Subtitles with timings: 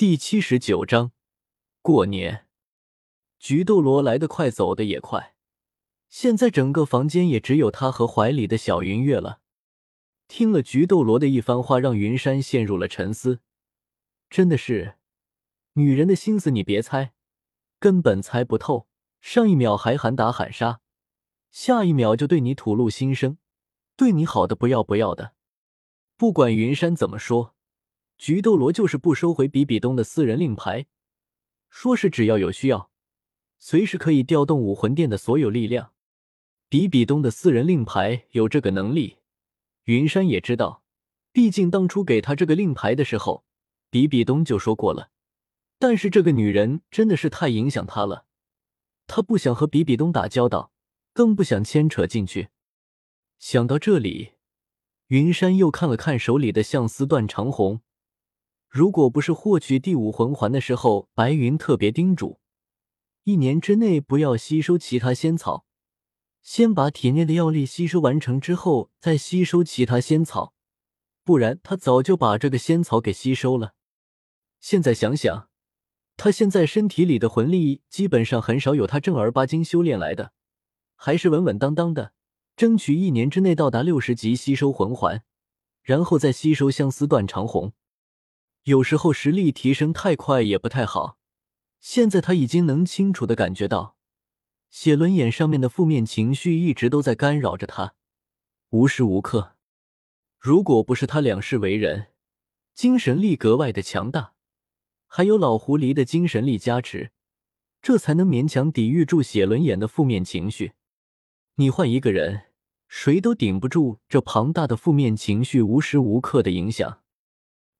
[0.00, 1.12] 第七十九章
[1.82, 2.46] 过年。
[3.38, 5.34] 菊斗罗来得快，走得也快。
[6.08, 9.42] 现在整个房间也只有他和怀里的小云月了。
[10.26, 13.40] 听了菊斗罗的一番话，让云山陷入了沉思。
[14.30, 14.94] 真的是，
[15.74, 17.12] 女人的心思你别猜，
[17.78, 18.88] 根本猜不透。
[19.20, 20.80] 上一秒还喊打喊杀，
[21.50, 23.36] 下一秒就对你吐露心声，
[23.96, 25.34] 对你好的不要不要的。
[26.16, 27.54] 不管云山怎么说。
[28.20, 30.84] 菊斗罗就是不收回比比东的私人令牌，
[31.70, 32.90] 说是只要有需要，
[33.58, 35.92] 随时可以调动武魂殿的所有力量。
[36.68, 39.20] 比比东的私人令牌有这个能力，
[39.84, 40.82] 云山也知道，
[41.32, 43.46] 毕竟当初给他这个令牌的时候，
[43.88, 45.10] 比比东就说过了。
[45.78, 48.26] 但是这个女人真的是太影响他了，
[49.06, 50.72] 他不想和比比东打交道，
[51.14, 52.50] 更不想牵扯进去。
[53.38, 54.32] 想到这里，
[55.06, 57.80] 云山又看了看手里的相思断长红。
[58.70, 62.38] 如果不是获取第五魂环的时候，白云特别叮嘱，
[63.24, 65.66] 一年之内不要吸收其他仙草，
[66.40, 70.54] 先把体内的药力吸收完成之后再吸收其他仙草，
[71.24, 73.74] 不然他早就把这个仙草给吸收了。
[74.60, 75.48] 现在想想，
[76.16, 80.32] 他现在身体里的魂力基本上很少有他正儿八经修炼来的，
[80.94, 82.12] 还是稳稳当当的，
[82.54, 85.24] 争取一年之内到达六十级吸收魂环，
[85.82, 87.72] 然后再吸收相思断肠红。
[88.64, 91.18] 有时候实力提升太快也不太好。
[91.80, 93.96] 现在他已经能清楚的感觉到，
[94.70, 97.94] 写轮眼上面的负面情绪一直都在干扰着他，
[98.68, 99.56] 无时无刻。
[100.38, 102.08] 如果不是他两世为人，
[102.74, 104.34] 精神力格外的强大，
[105.06, 107.12] 还有老狐狸的精神力加持，
[107.80, 110.72] 这才能勉强抵御住写轮眼的负面情绪。
[111.54, 112.42] 你换一个人，
[112.88, 117.00] 谁都顶不住这庞大的负面情绪无时无刻的影响。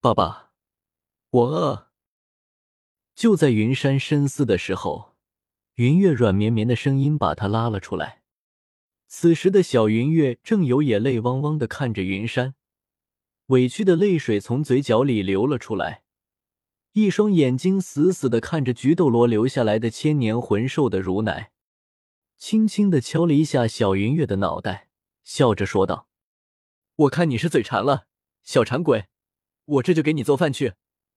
[0.00, 0.43] 爸爸。
[1.34, 1.88] 我饿。
[3.16, 5.16] 就在云山深思的时候，
[5.74, 8.22] 云月软绵绵的声音把他拉了出来。
[9.08, 12.54] 此时的小云月正有眼泪汪汪的看着云山，
[13.46, 16.04] 委屈的泪水从嘴角里流了出来，
[16.92, 21.50] 一双眼睛死死的看着菊斗罗留下来的千年魂兽的乳奶，
[22.38, 24.88] 轻轻的敲了一下小云月的脑袋，
[25.24, 26.06] 笑着说道
[26.94, 28.06] ：“我看你是嘴馋了，
[28.44, 29.06] 小馋鬼，
[29.64, 30.74] 我这就给你做饭去。”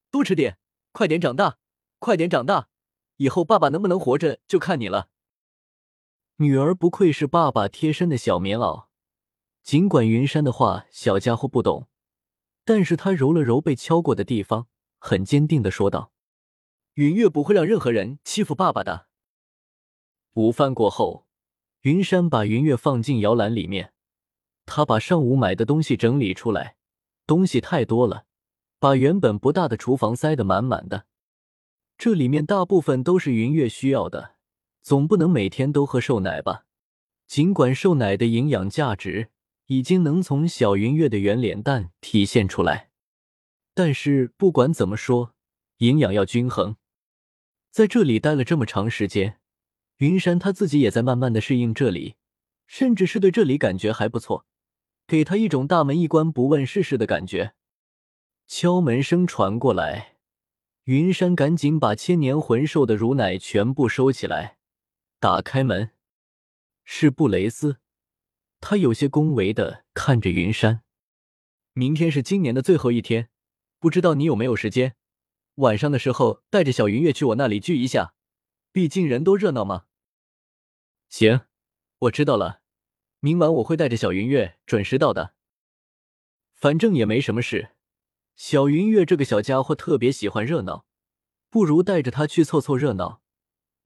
[0.09, 0.57] 多吃点，
[0.91, 1.57] 快点长大，
[1.99, 2.69] 快点长大，
[3.17, 5.09] 以后爸爸能不能活着就看你了。
[6.37, 8.85] 女儿不愧是爸爸贴身的小棉袄，
[9.63, 11.87] 尽管云山的话小家伙不懂，
[12.63, 14.67] 但是他揉了揉被敲过的地方，
[14.99, 16.11] 很坚定的说道
[16.93, 19.07] ：“云月不会让任何人欺负爸爸的。”
[20.33, 21.25] 午饭过后，
[21.81, 23.93] 云山把云月放进摇篮里面，
[24.67, 26.77] 他把上午买的东西整理出来，
[27.25, 28.26] 东西太多了。
[28.79, 31.05] 把原本不大的厨房塞得满满的，
[31.97, 34.35] 这里面大部分都是云月需要的，
[34.81, 36.65] 总不能每天都喝瘦奶吧？
[37.25, 39.29] 尽管瘦奶的营养价值
[39.65, 42.91] 已经能从小云月的圆脸蛋体现出来，
[43.73, 45.33] 但是不管怎么说，
[45.77, 46.77] 营养要均衡。
[47.71, 49.39] 在这里待了这么长时间，
[49.97, 52.15] 云山他自己也在慢慢的适应这里，
[52.67, 54.45] 甚至是对这里感觉还不错，
[55.07, 57.55] 给他一种大门一关不问世事的感觉。
[58.47, 60.15] 敲门声传过来，
[60.85, 64.57] 云山赶紧把千年魂兽的乳奶全部收起来，
[65.19, 65.91] 打开门，
[66.85, 67.79] 是布雷斯。
[68.61, 70.81] 他有些恭维的看着云山
[71.73, 73.27] ：“明天是今年的最后一天，
[73.79, 74.95] 不知道你有没有时间？
[75.55, 78.13] 晚上的时候带着小云月去我那里聚一下，
[78.71, 79.87] 毕竟人多热闹嘛。
[81.09, 81.41] ”“行，
[81.99, 82.61] 我知道了，
[83.19, 85.33] 明晚我会带着小云月准时到的。
[86.53, 87.71] 反正也没什么事。”
[88.37, 90.85] 小云月这个小家伙特别喜欢热闹，
[91.49, 93.19] 不如带着他去凑凑热闹，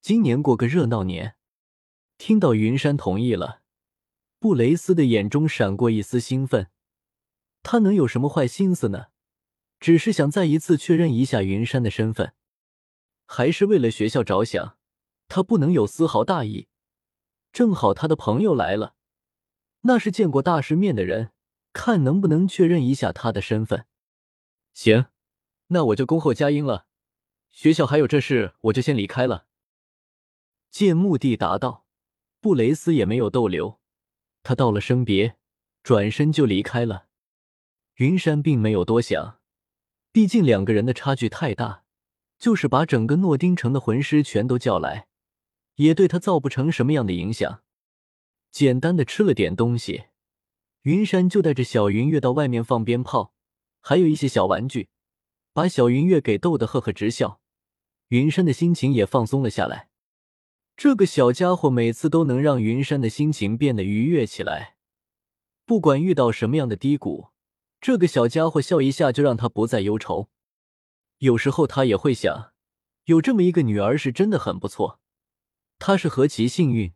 [0.02, 1.38] 今年过个热闹年。
[2.18, 3.62] 听到云山同意了，
[4.40, 6.68] 布雷斯的眼中闪过一丝兴奋。
[7.64, 9.06] 他能有什么坏心思呢？
[9.80, 12.34] 只是想再一次确认一下云山的身份，
[13.26, 14.78] 还是为了学校着想，
[15.30, 16.68] 他不能有丝毫大意。
[17.54, 18.96] 正好他的朋友来了，
[19.84, 21.32] 那是见过大世面的人，
[21.72, 23.86] 看能不能确认一下他的身份。
[24.74, 25.08] 行，
[25.68, 26.88] 那我就恭候佳音了。
[27.50, 29.48] 学校还有这事，我就先离开了。
[30.70, 31.86] 见目的达到，
[32.40, 33.80] 布雷斯也没有逗留，
[34.42, 35.36] 他道了声别，
[35.84, 37.08] 转身就离开了。
[37.96, 39.40] 云山并没有多想，
[40.14, 41.84] 毕竟两个人的差距太大，
[42.40, 45.08] 就是把整个诺丁城的魂师全都叫来，
[45.76, 47.62] 也对他造不成什么样的影响。
[48.50, 50.06] 简单的吃了点东西，
[50.84, 53.34] 云山就带着小云跃到外面放鞭炮。
[53.82, 54.90] 还有一些小玩具，
[55.52, 57.42] 把小云月给逗得呵呵直笑。
[58.08, 59.90] 云山的心情也放松了下来。
[60.78, 64.78] 这个小家伙每次都能让云山的心情变得愉悦起来，
[65.66, 67.30] 不管遇到什么样的低谷，
[67.80, 70.30] 这个小家伙笑一下就让他不再忧愁。
[71.20, 72.54] 有时候他也会想，
[73.06, 75.00] 有这么一个女儿是真的很不错。
[75.78, 76.94] 他是何其幸运，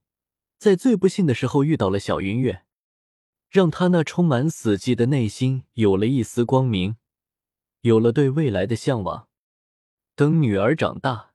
[0.58, 2.64] 在最不幸的时候遇到了小云月，
[3.56, 6.98] 让他那充满死寂的内心有了一丝光明，
[7.84, 9.30] 有了对未来的向往。
[10.14, 11.32] 等女儿长大。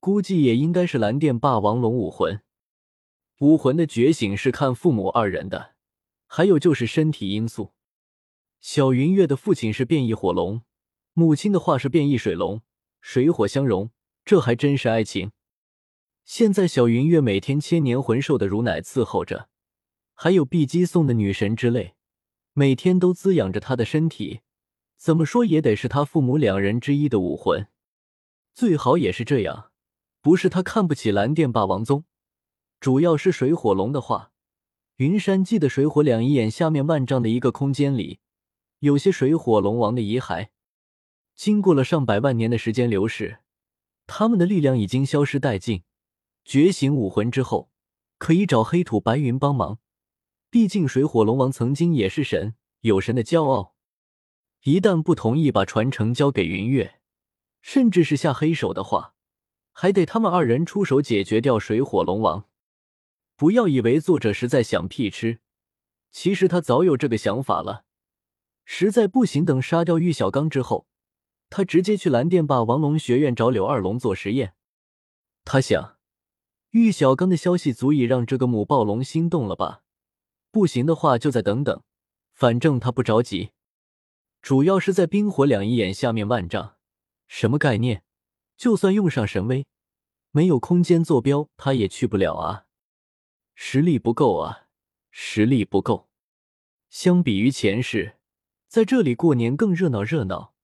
[0.00, 2.42] 估计也应该是蓝电霸王龙武魂，
[3.38, 5.74] 武魂的觉醒是看父母二人的，
[6.26, 7.70] 还有就是身体因素。
[8.60, 10.62] 小云月的父亲是变异火龙，
[11.12, 12.62] 母亲的话是变异水龙，
[13.00, 13.90] 水火相融，
[14.24, 15.30] 这还真是爱情。
[16.24, 19.48] 现在小云月每天千年魂兽的乳奶伺候着，
[20.22, 21.96] 还有碧姬送的女神之泪，
[22.52, 24.42] 每天都滋养着她的身体，
[24.96, 27.66] 怎么说也得是他父母两人之一的武魂，
[28.54, 29.72] 最好也是这样。
[30.20, 32.04] 不是他看不起蓝电霸王宗，
[32.78, 34.30] 主要是水火龙的话。
[34.98, 38.20] 云山记得水火两仪眼下面万丈的一个空间里，
[38.78, 40.50] 有些水火龙王的遗骸。
[41.34, 43.40] 经过了上百万年的时间流逝，
[44.06, 45.82] 他们的力量已经消失殆尽。
[46.44, 47.72] 觉醒武魂之后，
[48.18, 49.80] 可以找黑土白云帮忙。
[50.52, 53.74] 毕竟水火龙王曾经也是神，有神的骄傲。
[54.64, 57.00] 一旦不同意把传承交给云月，
[57.62, 59.14] 甚至是下黑手的话。
[59.72, 62.50] 还得他们二人出手解决掉水火龙王。
[63.34, 65.40] 不要以为作者是在想屁吃，
[66.10, 67.86] 其实他早有这个想法了。
[68.66, 70.86] 实在不行，等杀掉玉小刚之后，
[71.48, 74.52] 他直接去蓝电霸王龙学院找柳二龙做实验。
[75.46, 75.96] 他想，
[76.72, 79.81] 玉小刚的消息足以让这个母暴龙心动了吧？
[80.52, 81.82] 不行的话，就再等等，
[82.34, 83.52] 反正他不着急。
[84.42, 86.76] 主要是在冰火两仪眼下面万丈，
[87.26, 88.04] 什么概念？
[88.58, 89.66] 就算用上神威，
[90.30, 92.66] 没有空间坐标，他也去不了啊！
[93.54, 94.66] 实力不够啊，
[95.10, 96.10] 实力不够。
[96.90, 98.18] 相比于前世，
[98.68, 100.54] 在这里过年更热闹热闹，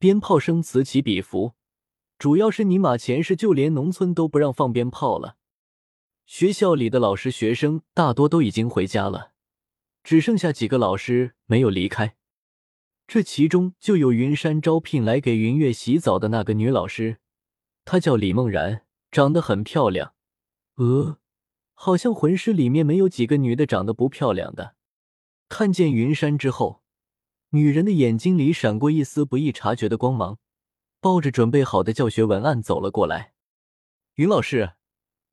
[0.00, 1.54] 鞭炮声此起彼伏。
[2.18, 5.37] 主要是尼玛前世就连农村都不让放鞭炮了。
[6.28, 9.32] 学校里的老师学生大多都已经回家了，
[10.04, 12.16] 只剩下几个老师没有离开。
[13.06, 17.16] 这其中就有云山招聘来给云月洗澡的那个女老师。
[17.86, 20.12] 她叫李梦然，长得很漂亮。
[20.74, 21.16] 呃，
[21.72, 24.74] 好像魂师里面没有几个女的长得不漂亮的。
[25.48, 26.82] 看见云山之后，
[27.52, 30.38] 女人的眼睛里闪过一丝不易察觉的光芒，
[31.00, 33.32] 抱着准备好的教学文案走了过来。
[34.16, 34.72] 云老师，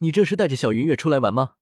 [0.05, 1.53] 你这是带着小云月出来玩吗？